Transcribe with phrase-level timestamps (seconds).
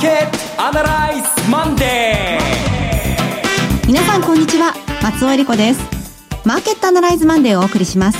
[0.00, 3.86] ーケットアナライズマンデー。
[3.86, 4.72] 皆さんこんにちは。
[5.02, 5.80] 松尾英里子です。
[6.46, 8.18] マーケットアナライズマンデーをお送りします。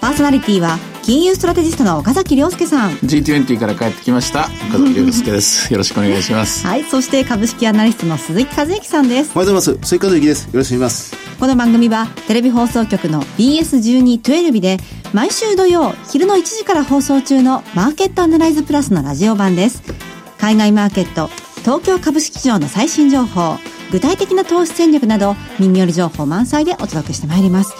[0.00, 2.90] パーソナリティは金融ストラテジストの岡崎良介さん。
[2.94, 4.48] G20 から帰ってきました。
[4.70, 5.72] 岡崎良介です。
[5.72, 6.66] よろしくお願いします。
[6.66, 9.30] はいそして株式アナリストの鈴木一之さんです。
[9.36, 9.88] おはようございます。
[9.88, 10.46] 鈴木一之です。
[10.46, 11.16] よろしくお願いします。
[11.38, 14.78] この番組はテレビ放送局の BS1212 で
[15.12, 20.07] 毎週土曜昼の1時から放送中のマーケットアナライズプラスのラジオ版です
[20.38, 21.28] 海外マーケット
[21.62, 23.58] 東京株式市場の最新情報
[23.90, 27.74] 具体的な投資戦略など耳寄り情報満載でお届けしてまいります。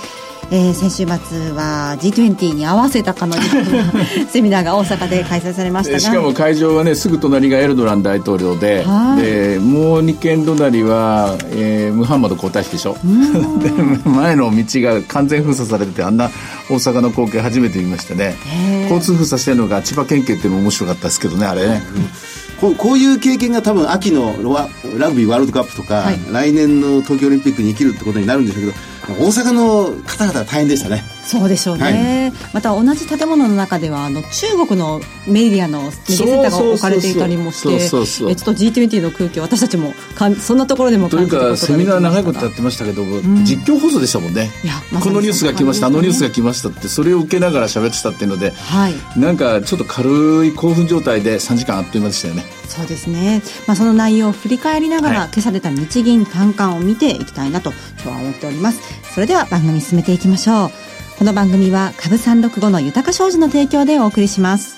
[0.51, 6.01] えー、先週末は G20 に合わせたかのような セミナーが大阪で開催されましたが。
[6.01, 8.87] しかも会場はねすぐ隣がエルドラン大統領で
[9.19, 12.97] でもう2軒隣は、えー、ムハンマド皇太子でしょ。
[13.61, 13.71] で
[14.09, 16.31] 前の道が完全封鎖されててあんな
[16.71, 18.35] 大阪の光景初めて見ましたね。
[18.85, 21.83] 交通封鎖してるのが千葉県警っていうのも面白かったですけどねあれね、
[22.61, 24.33] こうこういう経験が多分秋の
[24.99, 31.03] ラグビーワールドカップとか、はい、来年の東京オリンピックに生きるってことになるんでしょうけど大阪の方々は大変でしたね。
[31.29, 44.51] そうでしょうね、はい、また同じ建物の中ではあの中国のメディアのメディアセンターが置かれていたりもしてちょっと G20 の空気私たちもかんそんなところでも感じたというかセミナー長いことやってましたけど、うん、実況放送でしたもんね、
[44.91, 58.81] ま、このニュースが来ました、あのニュースが来ましたってそれを受けながら喋ってたっていうので、はい、なんかちょっと軽い興奮状態で3時間あっという間でしたよねそうですね、まあ、その内容を振り返りながら、はい、今朝出た日銀短観を見ていきたいなと今日は思っております。
[59.15, 60.71] それでは番組進めていきましょう。
[61.19, 64.77] この番組は株三六五の豊か商事の提供でお送りします。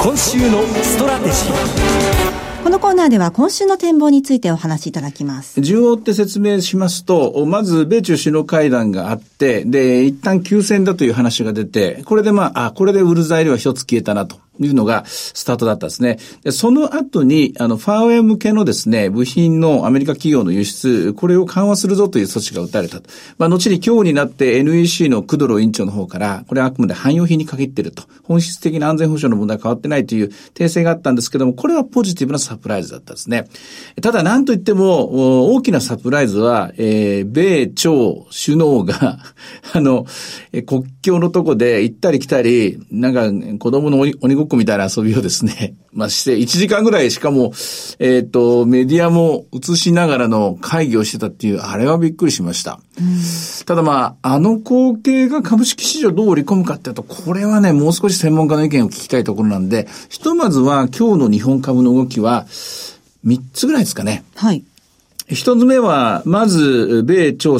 [0.00, 2.62] 今週のストラテジー。
[2.62, 5.60] このコーナーでは今週の展望についてお話しいただきます。
[5.60, 14.36] 順を追って説明しますと、まず米中首脳会談があって、で、一旦休戦だという話が出て、これでまあ、あ、これで売る材料は一つ消えたなと。
[14.60, 16.18] いうのがスタートだったんですね。
[16.42, 23.10] でその後に、あの、ファーウェイ向けのですね、部品のアメリカ企業の輸出、これを緩和するぞという措置が打たれたと。
[23.38, 28.04] まあ、後に今日になって NEC のクドロ委員長の方から、これはあくまで汎用品に限っていると。
[28.22, 33.48] 本質的な安全保障の問題は変わってないという訂正があったんですけども、これはポジティブなサプライズだったんですね。
[34.02, 39.18] ただ、なんといっても、大きなサプライズは、えー、米朝首脳が
[39.72, 40.06] あの、
[40.66, 47.52] 国境のとこで行ったり来たり、なんか子供の鬼ごっこみたいな遊びをですね、 まあして、1時間ぐらいしかも、
[47.98, 52.80] えっ、ー、と、メディアも映しながらの会議をしてたっていう、あれはびっくりしました。
[53.66, 62.46] ただまあ、あの光景が株式市場どう織り込むかっていうと、これはね、もう少し専門家の意見を聞きたいところなんで、ひとまずは今日の日本株の動きは、
[63.26, 64.24] 3つぐらいですかね。
[64.34, 64.64] はい。
[65.30, 67.58] 一つ目は、まず、米朝、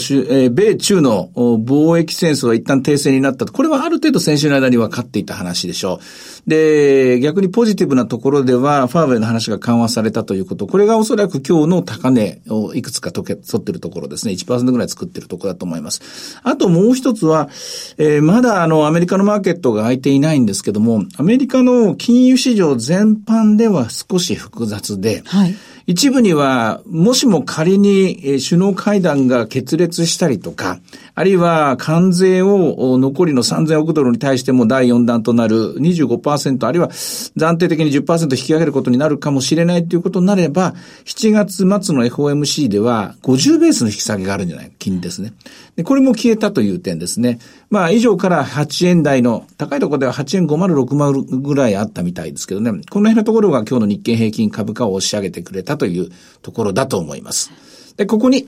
[0.50, 3.52] 米中の貿易戦争は一旦停戦になったと。
[3.52, 6.00] これはある程度先週の間に分かっていた話でしょ
[6.46, 6.50] う。
[6.50, 10.66] で、逆にポジティブなところでは、ファーウェイの話が緩和されたということ。
[10.66, 14.32] これがおそらく今日の高値をいくつか取ってるところですね。
[14.32, 16.40] 1%ぐらい作ってるところだと思います。
[16.44, 17.50] あともう一つは、
[17.98, 25.54] えー、まだあの、アメリカのマーケットが開いていないんですけども、アメリカの金融市場全般では少し複雑で、はい
[25.88, 30.80] 一部には、もしも仮に首脳会談が決裂したりとか、
[31.18, 40.74] あるいは関税を残りの3000億ドルに対しても第4弾となる25%、あるいは暫定的に10%引き上げることになるかもしれないということになれば、
[41.06, 44.66] 7月末の FOMC では50ベースの引き下げがあるんじゃない？
[44.66, 45.32] か金ですね。
[45.74, 47.40] で、これも消えたという点ですね。
[47.68, 52.70] まあ、以上から8円台の、高いところでは8円50、60ぐらいあったみたいですけどね。
[52.70, 56.10] この辺のところが今日の日経平均株価を押し上げてくれたという
[56.42, 57.50] ところだと思います。
[57.96, 58.46] で、ここに、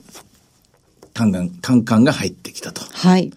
[1.13, 2.81] 単価、単価が入ってきたと。
[2.81, 3.31] はい。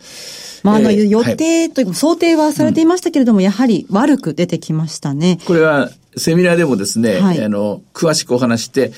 [0.63, 5.39] まあ、あの、予定というか、想定はされていましたけれども、やはり悪く出てきましたね。
[5.45, 8.93] これは、セミナーでもですね、はい、あの、詳しくお話して、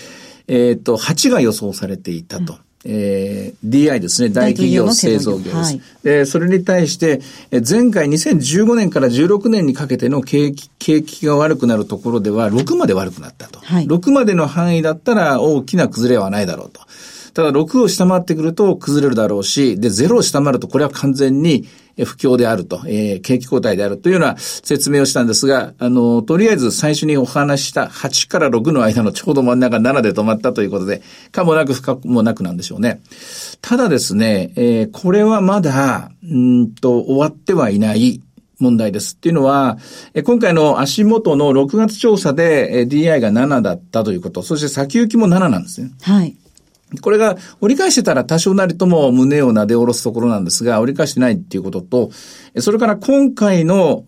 [0.49, 2.55] えっ、ー、と、8が予想されていたと。
[2.55, 5.57] うんえー、DI ですね、大企業製造業です。
[5.57, 7.21] はい、で、それに対して、
[7.69, 13.59] 前回2015年から16年にかけての景気、景気が悪くなるところでは、6まで悪くなったと。
[13.59, 16.81] はい、6までの範囲だったら大きな崩れはないだろうと。
[17.37, 21.67] ただ6を下回ってくると崩れるだろうし、で、0を下回るとこれは完全に
[21.99, 33.03] 不況であると、えー、景気後退であるというような説明をしたんですが、あの、とりあえず最初にお話した8から6の間のちょうど真ん中7で止まったということで、かもなく不可もなくなんでしょうね。
[33.61, 38.23] ただですね、えー、これはまだ、うんと、終わってはいない
[38.61, 39.15] 問題です。
[39.15, 39.77] っていうのは、
[40.25, 45.91] 今回の足元の6月調査で DI が7だったということ、そして先行きも7なんですね。
[46.01, 46.35] はい。
[47.01, 52.11] これが折り返してたら多少なりとも胸を撫で下ろすところなんですが、折り返してないっていうことと、
[52.61, 54.05] それから今回の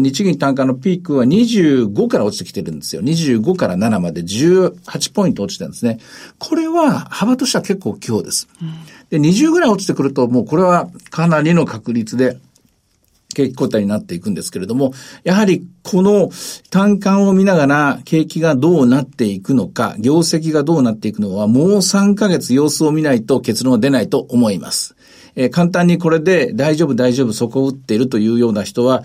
[0.00, 3.02] 日銀単価のピークは25から落ちてきてるんですよ。
[3.02, 5.98] 25から7まで18ポイント落ちてるんですね。
[6.38, 8.48] これは幅としては結構強です。
[9.10, 12.38] で、20ぐらい落ちてくるともうこれはかなりの確率で
[13.34, 14.92] 景気後退になっていくんですけれども、
[15.24, 16.30] やはりこの
[16.70, 24.96] 単価を見ながら景気がどうなっていくのか、業績がどうなっていくのはもう3ヶ月様子を見ないと結論は出ないと思います。
[25.34, 29.02] えー、簡単にこれで大丈夫大丈夫そこを打っているというような人は、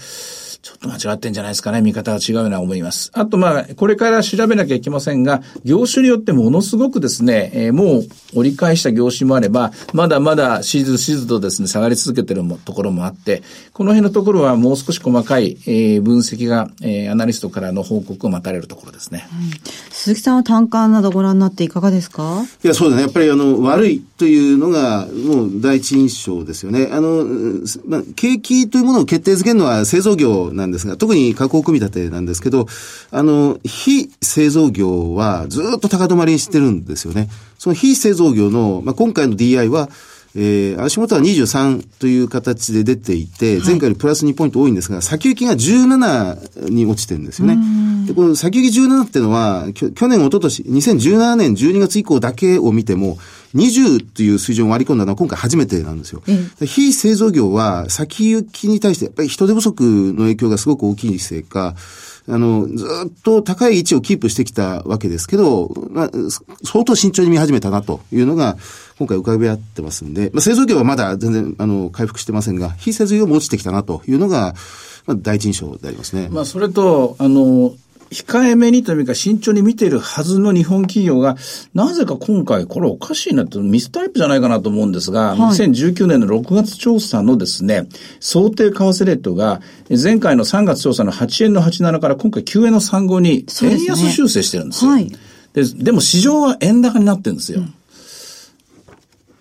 [0.61, 1.81] ちょっと間違ってんじゃないですかね。
[1.81, 3.11] 見方が違うような思います。
[3.13, 13.43] あと、まあ、これから調べなきゃいけませんが、業種によってものすごくですね、えー、もう折り返した業種もあれば、まだまだシーズシーズとですね、下がり続けてるところもあって、
[13.73, 19.27] この辺のところはもう少し細かい、えー、分析が、えー、アナリストからの報告を待たれるところですね。
[19.31, 19.51] うん、
[19.91, 22.43] 鈴木さんは単価などご覧になっていかがですか？
[22.63, 23.03] いや、そうだね。
[23.03, 26.89] やっぱりあの、悪いというのが、もう第一印象ですよね。
[26.91, 27.25] あの、
[27.87, 32.67] まあ、景気というものを決定づけるのは製造業なんですが、特に加工組み立てなんですけど、
[33.11, 37.29] あの、非製造業はずっと高止まりしてるんですよね。
[37.57, 39.89] その非製造業の、まあ、今回の DI は、
[40.35, 47.57] えー、足元は23という形で出ていて、前回よりプラス2ポイント多いんですが、先行きが17に落ちてるんですよね。
[48.07, 53.17] で、この先行き17っていうのは、去年、一昨年、2017年12月以降だけを見ても、
[53.55, 56.21] 20という水準を割り込んだのは今回初めてなんですよ。
[56.27, 61.75] うん、非製造業は先行きに対してやっぱり人手不足の影響がすごく大きいせいか、
[62.29, 66.11] あの、ずっと高い位置をキープしてきたわけですけど、まあ、
[66.63, 68.57] 相当慎重に見始めたなというのが、
[68.97, 74.55] 今回浮かび合ってますんで、まあ、製造業はまだ全然、あの、回復してませんが、非製造業も落ちてきたなというのが、
[75.05, 76.27] まあ、第一印象でありますね。
[76.29, 77.73] まあ、それと、あの、
[78.11, 81.35] 控えめにというか慎重に見ているはずの日本企業が、
[81.73, 87.87] なぜか今回これおかしいなってミスタイプじゃないかなと思うんですが、はい、2019年の6月調査のですね、
[88.19, 94.95] 想定為替レートが前回の3月調査の8円の87から今回9円の35に円安修正してるんですよ。
[94.95, 95.11] で、ね
[95.55, 97.59] はい、でも市場は円高になってるんですよ。
[97.59, 97.73] うん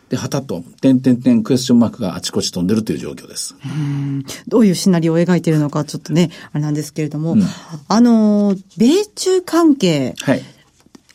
[0.08, 3.56] で、はたと、点々点クエスチョンマークがあちこち飛んでるという状況です。
[3.64, 7.42] うんどういうシナリオを描いているのか、ちょっとね、あれなんですけれども、うん、
[7.88, 10.14] あの、米中関係。
[10.20, 10.42] はい。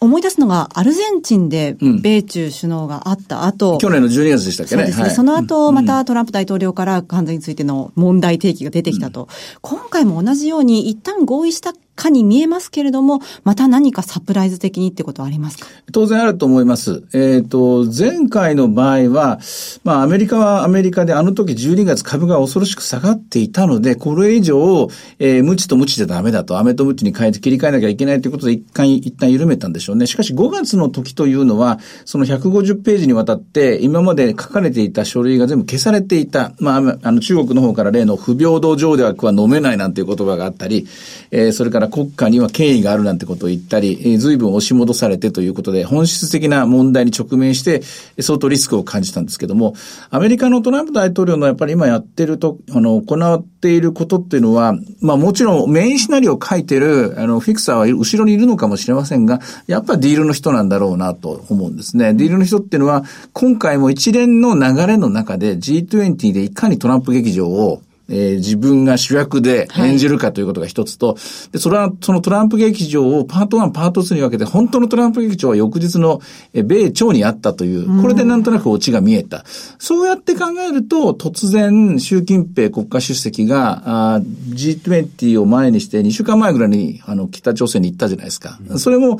[0.02, 4.82] 思い出すのが、アルゼンチンで米中首脳があった後、うん、去年の12月でしたっけね。
[4.82, 5.04] そうですね。
[5.06, 9.26] はい、その後、またトランプ大統領から関税についての問題提起が出てきたと。
[9.26, 9.28] うん、
[9.62, 15.68] 今回も同じように、一旦合意したかに見えますけれども、また何かサプライズ的にってことはありますか？
[15.92, 17.04] 当然あると思います。
[17.14, 19.40] えっ、ー、と、前回の場合は、
[19.84, 24.88] まあアメリカはアメリカであの時12月株が恐ろしく下がっていたので、これ以上、
[25.20, 30.08] えー、無知と無知じゃダメだと、アメとムチに変えて切り替えなきゃいけないということで一回、一旦緩めたんでしょうね。
[30.08, 36.54] しかし5月の時というのは、その150ページにわたって今まで書かれていた書類が全部消されていた。
[36.60, 40.88] まあ、あの中国の方から例の不平等条約は飲めないなんていう言葉があったり、
[41.32, 47.81] えー、それから国家には権威があるなんてことを言ったり、えー、随分押し戻されてということで、本質的な問題に直面して、
[48.22, 49.74] 相当リスクを感じたんですけども、
[50.10, 62.13] アメリカのトランプ大統領のやっぱり今やってると、あの、行っていることっていうのは、まあもちろんメインシナリオを書いてる、あの、フィクサーは後ろにいるのかもしれませんが、やっぱディールの人なんだろうなと思うんですね。
[62.13, 67.81] ディールの人っていうのは、今回も一連の流れの中で G20 でいかにトランプ劇場を
[68.12, 71.16] えー、自分が主役で演じるかということが一つと、はい、
[71.54, 76.21] で、それはそのトランプ劇場をパート1、パート2に分けて、本当のトランプ劇場は翌日の
[76.54, 79.45] 米朝にあったという、これでなんとなくオチが見えた。
[79.80, 88.59] そうやって考えると、突然、習近平国家主席が、G20 を前にして2週間前ぐらいに、あの、北朝鮮に行ったじゃないですか。
[88.78, 89.19] それも、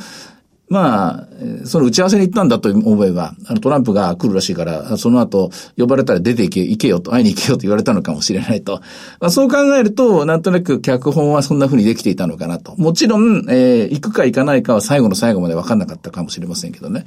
[0.72, 1.28] まあ、
[1.66, 8.80] その打ち合わせに行ったんだと思えば、あのトランプが来るらしいから、その後呼ばれたら出て行け、行けよと、会いに行けよと言われたのかもしれないと。
[9.20, 12.74] まあ、そう考えると、なんとなく脚本はそんな風にできていたのかなと。
[12.78, 17.04] もちろん、えー、行くか行かないかは最後の最後まで分かんなかったかもしれませんけどね。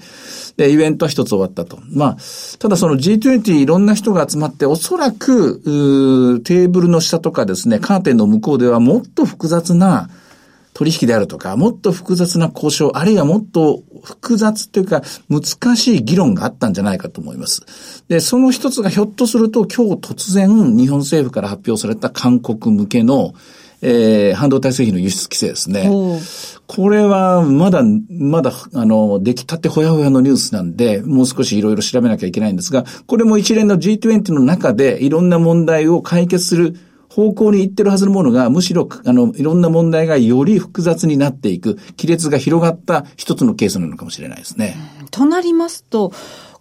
[0.58, 1.78] で、イベントは一つ終わったと。
[1.90, 2.16] まあ、
[2.58, 5.62] ただその G20 いろんな人が集まって、おそらく、
[6.44, 10.10] テーブルの下とかですね、カーテンの向こうではもっと複雑な、
[10.74, 18.04] 取引であるとか、もっと複雑な交渉、あるいはもっと複雑というか難しい議論があったんじゃないかと思います。
[18.08, 23.34] で、その一つがひょっとすると今日突然日本政府から発表された韓国向けの
[23.86, 25.90] えー、半導体製品の輸出規制ですね。
[26.66, 36.76] これはまだ、まだ、あの、出来たてほやほやのニュースなんで、もう少しいろいろ調べなきゃいけないんですが、これも一連の G20 の中でいろんな問題を解決する
[37.14, 44.76] 方向に行ってるはずのものが、むしろ、あの、いろんな問題がより複雑になっていく、亀裂が広がった一つのケースなのかもしれないですね。
[45.12, 46.12] となりますと、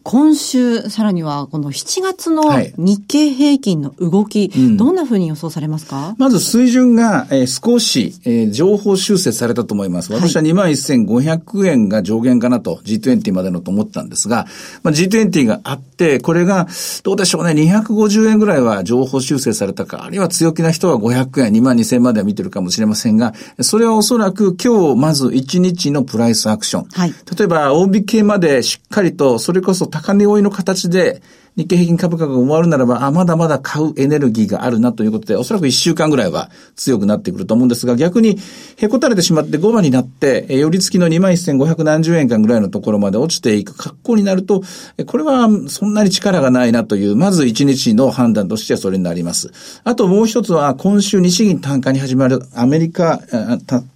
[0.03, 2.73] 今週、さらにはこの7月のはい。
[2.77, 4.75] 日経平均の動き、ん。
[4.75, 10.11] どんな風に予想されますか、まず水準が、えー少し、えー情報修正されたと思います。
[10.11, 14.45] 私は21,500円が上限かなと、G20 までのと思ったんですが、
[14.83, 16.67] まあ、G20 があって、これが、
[17.03, 26.87] どうでしょうね、250円ぐらいは情報修正されたか、あるいは強気な人は500円、22,000円までは見てるかもしれませんが、それはおそらく今日、まず1日のプライスアクション。
[26.91, 27.13] はい。
[27.37, 31.21] 例えば、大引けまでしっかりと、それこそ高値追いの形で、
[31.55, 38.39] 日経平均株価が終わるならば、あ、まだまだ買うエネルギーがあるなということで、おそらく1週間ぐらいは強くなってくると思うんですが、逆に、
[38.77, 44.63] へこたれてしまって5番になって、え寄り付きの21,500円間ぐらいのところまで落ちていく格好になると、
[45.05, 49.51] これはそんなに力がないなという、まず1日の判断としてはそれになります。
[49.83, 53.21] あともう一つは、今週日銀単価に始まる、アメリカ、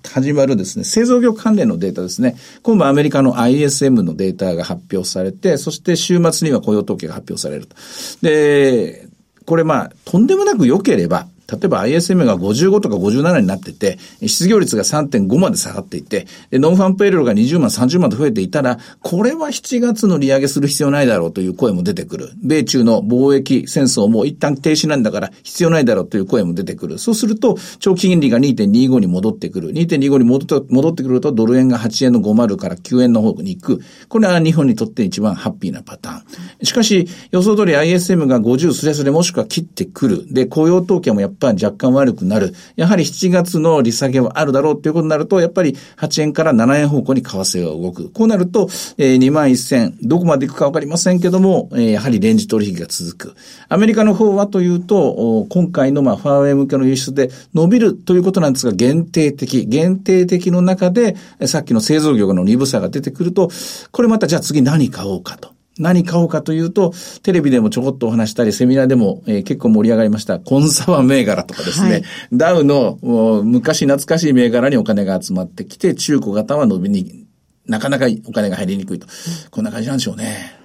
[0.04, 2.36] 始まるですね、製造業関連のデータですね。
[2.62, 7.76] 今度アメリカの ISM のデータが発表されて、そして週末には雇用統計が発表されると。
[8.22, 9.08] で、
[9.46, 22.32] これまあ、とんでもなく良ければ、例えば ISM が55とか57になってて、失業率が3.5まで下がっていて、でノンファンペイロールが20万、30万と増えていたら、これは7月の利上げする必要ないだろうという声も出てくる。
[22.44, 27.00] 米中の貿易戦争も一旦停止なんだから必要ないだろうという声も出てくる。
[27.00, 29.72] そうすると、長期金利が2.25に戻ってくる。
[29.72, 33.82] 2.25に戻って戻ってくると、ドル円が8円の50から9円の方に行く。
[34.10, 36.18] これは日本にとって一番ハッピーなパター
[36.62, 36.66] ン。
[36.66, 40.34] しかし、予想通り ISM が50スレスレもしくは切ってくる。
[40.34, 42.54] で、雇用統計もやっぱり若干悪くなる。
[42.76, 48.10] やはり7月の利下げはあるだろうということになると、やっぱり8円から7円方向に為替が動く。
[48.12, 53.36] こうなると、えー、2万1000、どこまで行くかわかりませんけども、えーやはりレンジ取引が続く。
[53.70, 61.16] アメリカの方はというと、今回のまあファーウェイ向けの輸出で伸びるということなんですが、限定的、限定的の中で、
[61.46, 63.50] さっきの製造業の鈍さが出てくると、
[63.92, 65.57] これまたじゃあ次何買おうかと。
[65.80, 66.94] 何買おうかというと、
[67.24, 72.04] テレビでもちょこっとお話したり、セミナーでも、えー結構盛り上がりました、コンサバ銘柄とかですね、はい
[72.34, 77.26] ダウのお昔懐かしい銘柄にお金が集まってきて、中古型は伸びに、
[77.66, 79.08] なかなかお金が入りにくいと。
[79.52, 80.57] こんな感じなんでしょうね。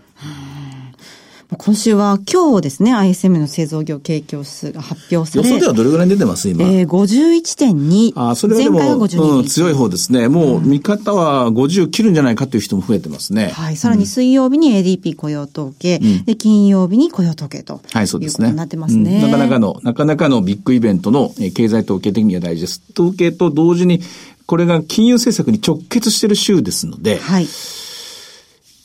[1.58, 6.64] 今週は今日ですね、ISM の製造業景況指数が発表され、予想ではどれぐらい出てます今？
[6.64, 8.12] えー、51.2。
[8.14, 9.36] あそれはでも、前回は52.1。
[9.38, 10.28] うん、強い方ですね。
[10.28, 13.48] もう、見方は50切るんじゃないかという人も増えてますね。
[13.48, 13.76] はい。
[13.76, 17.80] さらに水曜日に ADP 雇用統計、で、金曜日に雇用統計と。
[17.92, 18.52] はい、そうですね。
[18.52, 19.16] なってますね。
[19.16, 22.82] うんなかなかの、なかなかのビッグイベントの、えー経済統計的には大事です。
[22.98, 24.00] 統計と同時に、
[24.46, 27.46] これが金融政策に直結している週ですので、はい。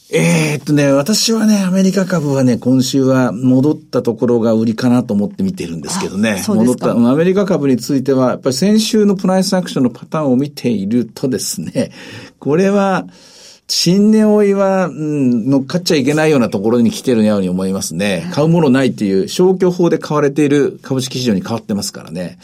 [0.10, 11.92] えーっとね、私はね、アメリカ株はね、今週は戻ったところが売りかなと思って見てるんですけどね戻った、うんアメリカ株については、やっぱり先週のプライスアクションのパターンを見ているとですね、
[12.40, 13.06] これは、
[13.70, 18.30] 新年追いは、うん、乗っかっちゃいけないようなところに来てるように思いますね。
[18.34, 22.38] 買うものないっていう消去法で買われている株式市場に変わってますからね。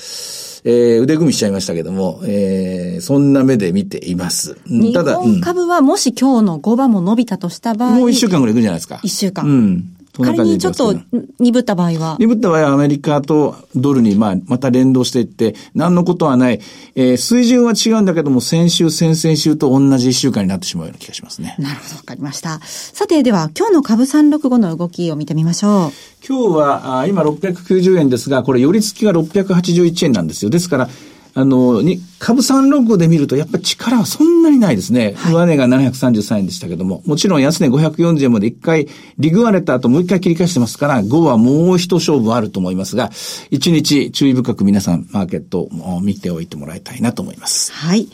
[0.65, 4.55] えー腕組みしちゃいましたけども、えーそんな目で見ています。
[4.93, 7.91] ただ、うん本株はもし今日の5番も伸びたとした場合。
[7.95, 8.99] もう一週間ぐらいいくんじゃないですか。
[9.03, 9.95] 一週間うん。
[10.21, 10.93] 仮にちょっと
[11.39, 12.17] 鈍った場合は。
[12.19, 16.61] 鈍った場合はアメリカとドルに、まあ、また連動していって、何のことはない。
[16.95, 21.55] えー水準は違うんだけども、先週、先々週と同じ一週間になってしまうような気がしますね。
[21.57, 22.59] なるほど、わかりました。
[22.63, 25.91] さて、では、今日の株365の動きを見てみましょう。
[26.27, 30.51] 今日は、あ今690円ですが、これ、寄り付きが681円なんですよ。
[30.51, 30.89] ですから、
[31.35, 35.13] あの、に、株365で見ると、やっぱり力はそんなにないですね。
[35.15, 38.87] はい上値が733円でしたけども、もちろん安値540円まで一回、
[39.17, 43.09] リグわれた後もう一回切り返してますから、5はもう一勝負あると思いますが、
[43.49, 47.71] 一日注意深く皆さん、マーケットを見ておいてもらいたいなと思います。
[47.73, 48.07] はい。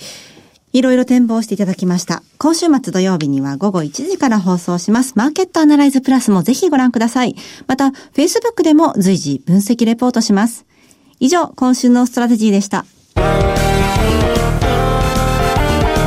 [0.72, 2.22] いろいろ展望していただきました。
[2.38, 5.14] 今週末土曜日には午後1時から放送します。
[5.16, 7.36] マーケットアナライズプラスもぜひご覧ください。
[7.68, 10.66] また、Facebook でも随時分析レポートします。
[11.20, 12.86] 以上、今週のストラテジーでした。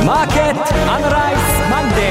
[0.05, 2.03] マーケットアナライズマンデ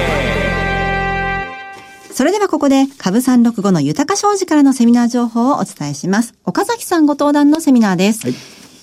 [2.14, 6.34] それではここで株365の豊商事からのセミナー情報をお伝えします。
[6.44, 8.26] 岡崎さんご登壇のセミナーです。
[8.26, 8.34] はい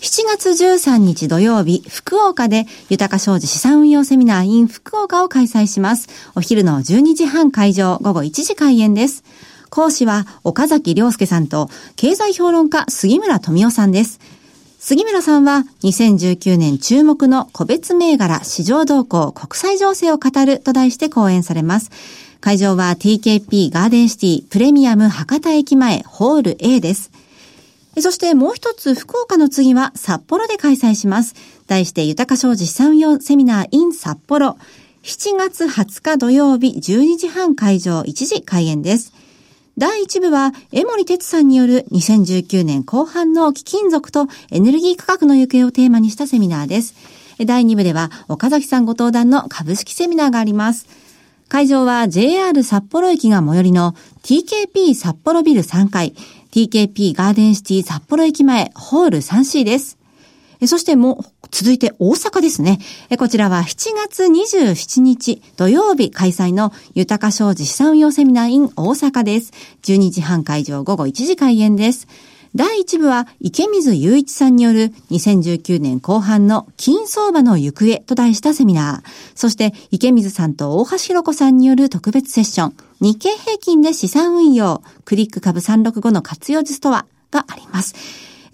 [0.02, 6.08] 7月13日土曜日、福岡で豊か商事資産運用セミナー in 福岡を開催します。
[6.36, 9.26] お昼の12時半会場、午後1時開演です。
[9.70, 14.22] 講師は岡崎良介さんと経済評論家杉村富夫さんです。
[14.82, 21.92] 杉村さんは2019年注目の個別銘柄市場動向国際情勢を語ると題して講演されます。
[22.40, 27.12] 会場は TKP ガーデンシティプレミアム博多駅前ホール A です。
[28.00, 31.36] そしてもう一つ福岡の次は札幌で開催します。
[31.68, 34.58] 題して豊か商事資産運用セミナー in 札幌。
[35.04, 39.12] 7月20日土曜日12時半会場1時開演です。
[39.80, 46.96] 第1部は、江森哲さんによる2019年後半の貴金属とエネルギー価格の行方をテーマにしたセミナーです。
[47.46, 50.86] 第2部では、岡崎さんご登壇の株式セミナーがあります。
[51.48, 56.14] 会場は JR 札幌駅が最寄りの TKP 札幌ビル3階、
[56.52, 59.99] TKP ガーデンシティ札幌駅前ホール 3C です。
[60.68, 62.80] そしてもう、続いて大阪ですね。
[63.18, 69.52] こちらは7月27日土曜日開催の豊か商事資産運用セミナー in 大阪です。
[69.84, 72.08] 12時半会場午後1時開演です。
[72.56, 79.10] 第1部は池水雄一さんによる2019年後半の金相場の行方と題したセミナー。
[79.36, 82.76] そして池水さんと大橋弘子さんによる特別セッション。
[83.02, 87.06] 日経平均で資産運用、クリック株365の活用術とは？
[87.32, 87.96] があります。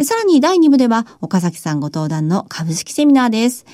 [0.04, 3.66] さらに第2部では岡崎さんご登壇の株式セミナーです。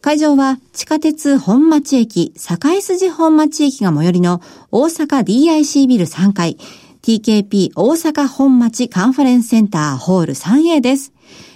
[0.00, 6.56] 会場は地下鉄本町駅、堺筋本町駅が最寄りの大阪 DIC ビル3階、
[7.02, 11.12] TKP 大阪本町カンファレンスセンターホール 3A です。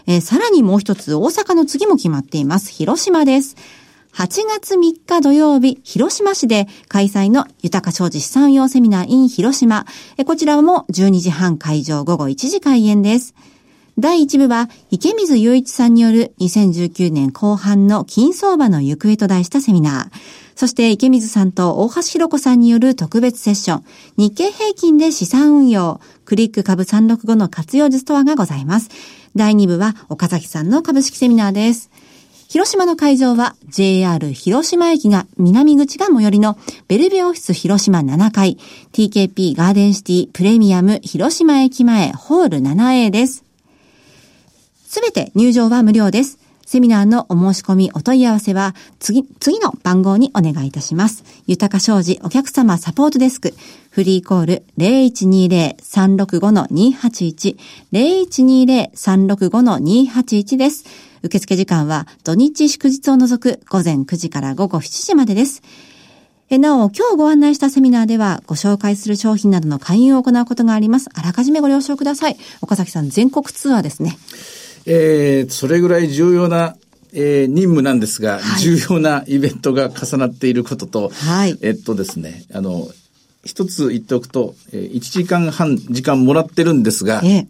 [0.07, 2.71] えー、さらにもう一つ大阪の次も決まっています。
[2.73, 3.57] 広島です。
[4.13, 9.87] 8月3日土曜日、広島市で開催の豊か商事資産用セミナー in 広島。
[10.27, 13.35] こちらも12時半会場午後1時開演です。
[13.99, 20.19] 第1部は池水雄一さんによる2019年後半の金相場の行方と題したセミナー。
[20.55, 23.85] そして池水さんと大橋弘子さんによる特別セッション。
[24.17, 26.01] 日経平均で資産運用。
[26.25, 28.89] クリック株365の活用術とはがございます。
[29.37, 31.91] 第2部は岡崎さんの株式セミナーです。
[32.49, 38.59] 広島の会場は JR 広島駅が南口が最寄りのベルビオフィス広島7階
[38.93, 43.52] TKP ガーデンシティプレミアム広島駅前ホール 7A です。
[44.93, 46.39] すべて入場は無料です。
[46.67, 51.25] セミナーのお申し込み、お問い合わせは、次、次の番号にお願いいたします。
[51.47, 53.55] 豊か商事お客様サポートデスク、
[53.89, 57.57] フリーコール0120-365-281、
[57.91, 60.85] 0120-365-281です。
[61.23, 65.63] 受付時間は土日祝日を除く午前9時から午後7時までです。
[66.51, 71.09] なお、今日ご案内したセミナーでは、ご紹介する商品などの勧誘を行うことがあります。
[71.15, 72.37] あらかじめご了承ください。
[72.61, 74.19] 岡崎さん、全国ツアーですね。
[74.87, 76.77] えー、それぐらい重要な、
[77.13, 82.89] えー、任務なんですが、はい、重要なイベントが重なっていることと、はい、えっとですね、あの、
[83.45, 87.47] 一つ言っておくと、えー、1時間半時間もらってるんですが、ええ、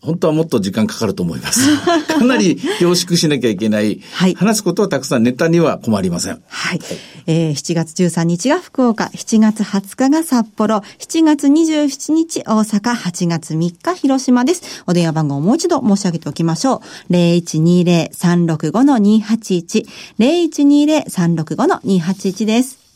[0.00, 1.60] 本当はもっと時間かかると思います。
[2.06, 4.00] かなり凝縮しなきゃいけない。
[4.12, 6.40] はい、話すことはたくさんネタには困りません。
[6.46, 6.80] はい。
[7.26, 14.62] えー、7月13日が福岡、7月20日が札幌、7月27日大阪、8月3日広島です。
[14.86, 16.80] お電話番号をもう一度申し上げておきましょ
[17.10, 17.12] う。
[17.12, 19.86] 0120-365-281、
[20.18, 22.88] 0120-365-281です。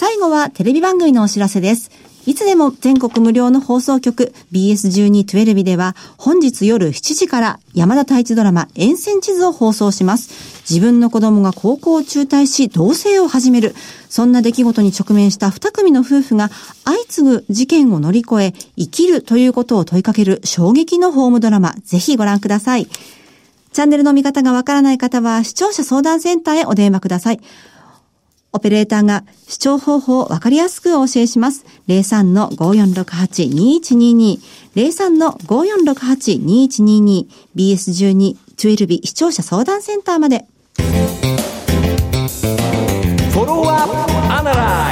[0.00, 1.90] 最後はテレビ番組のお知らせです。
[2.26, 10.60] いつでも全国無料の放送局 BS1212 では本日夜7時から山田太一ドラマ沿線地図を放送します。
[10.70, 13.74] 自分の子供が高校を中退し同棲を始める。
[14.08, 16.50] そんな出来事に直面した2組の夫婦が
[16.84, 21.74] 相次ぐ事件を乗り越え生きるということを問いかける衝撃のホームドラマ。
[21.84, 22.86] ぜひご覧ください。
[23.72, 27.40] チャンネルの見方がわからない方は視聴者相談センターへお電話ください。
[28.52, 31.64] オペレーターが視聴方法をわかりやすくお教えします。
[31.88, 34.38] 03-5468-2122。
[34.74, 37.26] 03-5468-2122。
[37.54, 40.44] BS12 12日視聴者相談センターまで。
[43.32, 44.89] フォロワーアップアナライ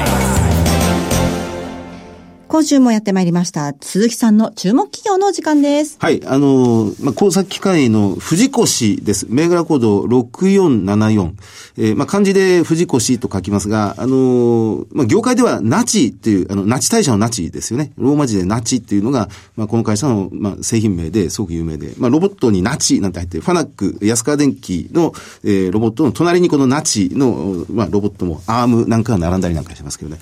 [2.48, 3.74] 今週もやってまいりました。
[3.82, 5.98] 鈴木さんの注目企業の時間です。
[6.00, 6.22] はい。
[6.24, 9.26] あの、まあ、工作機械の藤越です。
[9.28, 11.32] 銘柄コード6474。
[11.76, 17.92] えー、まあ、漢字で藤越と書きますが、あの、まあ、業界ではナチっていう、あの、ナチ大社のナチですよね。
[17.98, 25.12] ローマ字でナチっていうのが、まあ、この会社の、まあ、製品名ですごく有名で、まあ、ロボットにナチなんて入ってる、ファナック、安川電機の、
[25.44, 30.18] えー、ロボットの隣にこのナチの、まあ、ロボットもアームなんかが並んだりなんかしますけどね。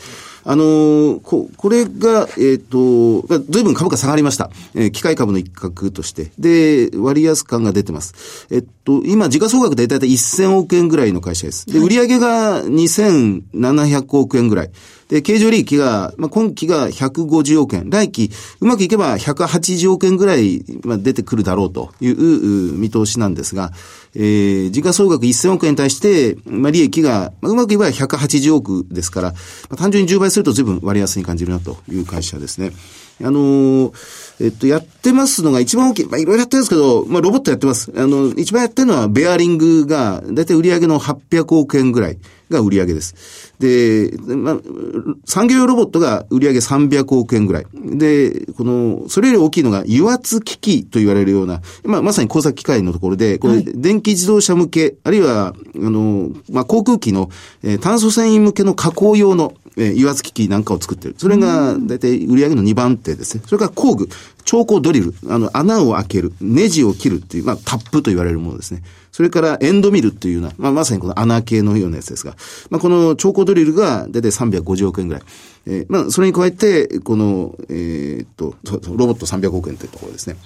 [0.48, 4.50] あのー、こ、これが、えっ、ー、と、ずいぶん株価下がりました。
[4.76, 6.30] えー、機械株の一角として。
[6.38, 8.46] で、割安感が出てます。
[8.52, 11.66] えっと、今、時価総額で大体1000億円ぐらいの会社です。
[11.66, 14.70] で、売上が2700億円ぐらい。
[15.08, 17.90] で、経常利益が、まあ、今期が150億円。
[17.90, 23.70] 来期、うまくいけば180億円ぐらい、まあ、出てくるだろうという見通しなんですが、
[24.14, 29.38] えー、時価総額1000億円に対して、まあ、利益が、まあ、うまくいけば180億ですから、ま
[29.72, 32.72] あ、単純に10倍すると随分割安に感じるなという会社ですね。
[33.24, 33.94] あの
[34.40, 37.90] えっと、やってますのが一番大きい、まあ、いろいろやってるんですけど、まあ、ロボットやってます。
[37.96, 42.18] あの、一番やってるのは、ベアリングが、だいたい売上の800億円ぐらい
[42.50, 43.45] が売上げです。
[43.58, 44.56] で、まあ、
[45.24, 47.66] 産業用ロボットが売上300億円ぐらい。
[47.74, 57.30] で、この、それより大きいのが、油圧機器と言われるような、まあ、まさに工作機械のところで、これ、電気自動車向け、あるいは、あの、まあ、航空機の、
[57.62, 61.14] えー、炭素繊維向けの加工用の、えー、油圧機器なんかを作ってる。
[61.18, 63.42] それが、だいたい売上の2番手ですね。
[63.46, 64.08] それから工具、
[64.44, 68.82] 超高ドリル、あの、穴を開ける、ネジを切るっていう、まあ、タップと言われるものですね。
[69.12, 72.36] それから、エンドミルっていうような、まあ、まさにこの穴系のようなやつですが、
[72.68, 75.22] まあ、この超高ドリルが、だいたい350億円ぐらい。
[75.66, 78.54] えー、まあ、それに加えて、この、えー、っと、
[78.94, 80.36] ロボット300億円というところですね。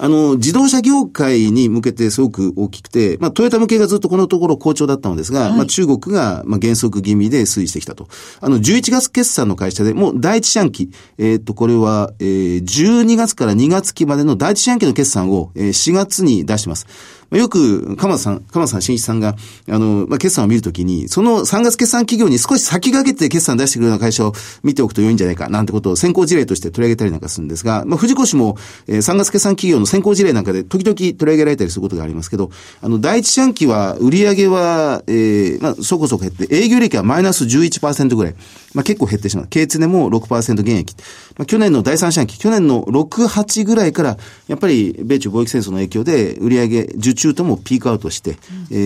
[0.00, 8.06] あの、自動車業界に向けてすごく大きくて、まあ、トヨタ向けがずっとこのところ好調だったのですが、はい、まあ、中国が、まあ、減速気味で推移してきたと。
[8.40, 16.86] あの、11月決算の会社で、もう第一四半期、えー、っと、これは、えー、12月から2月期までの第一四半期の決算を、えー、4月に出してます。
[17.30, 19.36] よく、鎌田さん、鎌田さん、新一さんが、
[19.68, 38.34] あの、まあ、決算を見るときに、その3月決算企業に少し先駆けて決算出してくるような会社を見ておくと良いんじゃないか、なんてことを先行事例として取り上げたりなんかするんですが、まあ、藤越も、えー、3月決算企業の先行事例なんかで時々取り上げられたりすることがありますけど、あの、第一四半期は、売上は、えー、まあ、そこそこ減って、営業利益はマイナス11%ぐらい。
[38.74, 39.46] まあ、結構減ってしまう。
[39.48, 40.94] 経常も6%減益。
[41.36, 48.36] まあ、去年の第三四半期、去年の6、8ぐらいから、やっぱり米中貿易戦争の影響で、売上受注ともピークアウトして、うん、
[48.70, 48.76] え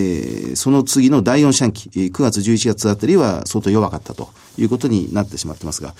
[0.51, 5.93] ー、その次の第四四半期、9月、11月あたりは相当弱かったということになってしまってますが、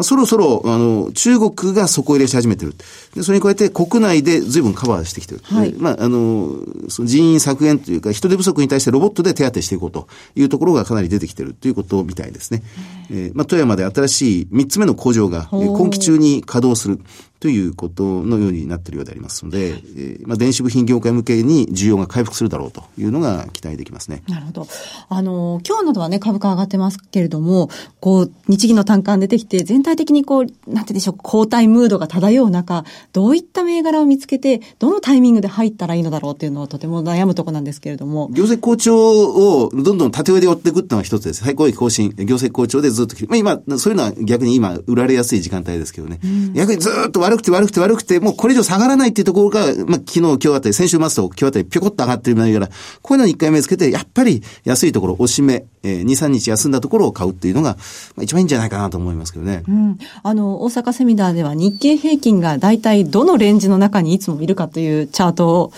[0.00, 2.74] そろそろ、あの、中国が底入れし始めてる。
[3.14, 5.40] で、それに加えて国内で随分カバーしてきてる。
[5.42, 6.54] はい、まあ、あの、
[6.88, 10.06] その人員削減というか、人手不足に対してロボットで手当てしていこうと
[10.36, 12.62] いうところがかなり出てきてるということみたいですね。
[13.10, 17.00] えー、まあ、富山で新しい3つ目の工場が今期中に稼働する。
[17.40, 24.22] ということのようになっているようでありますので、はい、えー、まあ、電子部品業界向けに需要が回復するだろうというのが期待できますね。
[24.28, 24.66] なるほど。
[25.08, 27.70] あの、今日などはね、株価上がってますけれども、
[28.00, 38.30] こう、日銀の単価出てきて、全体的にこう、なんてでしょう、交代ムードが漂う中、どういった銘柄を見つけて、どのタイミングで入ったらいいのだろうっていうのをとても悩むところなんですけれども。
[38.32, 41.44] 業績好調をどんどん縦上で追っていくっていうのが一つです。
[41.44, 46.18] 最高益更新、業績好調でずっとまあ今、そういうのは逆に今、売られやすい時間帯ですけどね。
[46.24, 52.72] うん、逆にずっと悪くて悪くて悪くて、もうこれ以上下がらないっていうところが、まあ、昨日、今日あたり、先週末と今日あたり、ぴょこっと上がってる銘柄、こ
[53.10, 57.76] ういうのに一回目つけて、やっぱり安いところ、押し目、えー、2、3日休んだところを買うっていうのが、
[58.16, 59.62] まあ、一番いいんじゃないかなと思いますけどね。
[59.68, 59.98] うん。
[60.22, 65.72] あの、大阪セミナーでは日経平均が大体どのレンジの中にいつもいるかというチャートを、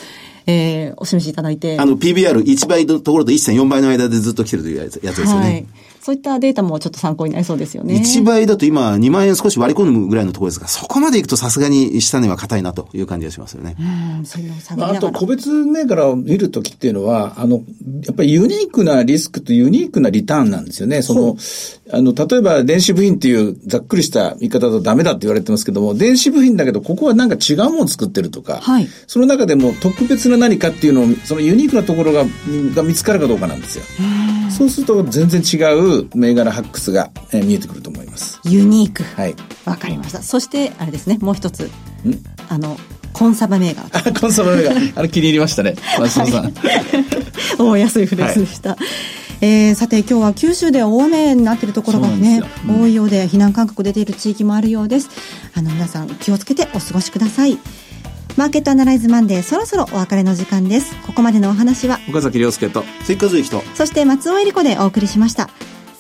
[0.47, 1.79] えー、お示しいただいて。
[1.79, 5.47] あの、PBR1 倍のところと1.4倍の間でずっと来てるというやつですよね。
[5.47, 5.67] はい
[6.01, 7.95] そういったデータもちょっと参考になりそうですよね。
[7.95, 13.77] 1倍だと今2万円少し割り込むぐらいのところですが、そこまでいくとさすがに下値は硬いなという感じがしますよね。
[13.79, 14.39] うん、そ
[14.83, 17.63] あと個別銘柄を見るときっていうのは、あの、
[18.07, 21.03] やっぱりユニークなリスクとユニークなリターンなんですよね。
[21.03, 21.37] その、
[21.93, 32.25] あの、例えば電子部品っていうざっくりした見方だとダメだって言われてますけども、電子部品だけどここはなんか違うものを作ってるとか、はい、その中でも特別な何かっていうのを、そのユニークなところが
[32.75, 33.85] が見つかるかどうかなんですよ。
[34.51, 38.41] そうすると全然違う銘柄発掘が、えー、見えてくると思います。
[38.45, 39.03] ユニーク。
[39.03, 39.35] はい。
[39.65, 40.23] わかりました。
[40.23, 41.71] そして、あれですね、もう一つ。
[42.49, 42.77] あの、
[43.13, 43.89] コンサバ銘柄。
[43.93, 44.81] あ、 コンサバ銘柄。
[44.97, 45.75] あれ気に入りましたね。
[45.99, 46.53] 松本さん。
[47.59, 48.71] お安いフレーズでした。
[48.71, 48.79] はい
[49.43, 55.09] えー、さて今日は九州で大雨になっているところがね、うん、多いようで避難勧告出ている地域もあるようです
[55.55, 57.59] あの皆さん気をつけてお過ごしください
[58.37, 65.49] マーケットアナライズマンデーそろそろお別れの時間ですここまでのお話は岡崎亮介と追加随とそして松尾恵理子でお送りしました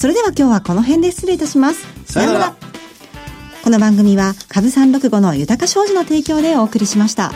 [0.01, 1.87] それでは今日はこの辺で失礼いたします。
[2.11, 2.57] さよなら。
[3.63, 7.33] この番組は株三六五の豊か商事の提供でお送りしました。